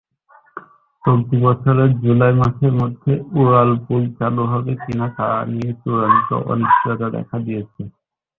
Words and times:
চলতি 1.03 1.35
বছরের 1.43 1.89
জুলাই 2.01 2.33
মাসের 2.33 2.73
মধ্যে 2.73 3.11
উড়ালপুল 3.39 4.01
চালু 4.17 4.43
হবে 4.51 4.73
কিনা 4.81 5.07
তা 5.17 5.27
নিয়ে 5.51 5.71
চূড়ান্ত 5.81 6.29
অনিশ্চয়তা 6.51 7.07
দেখা 7.17 7.37
দিয়েছে। 7.45 7.81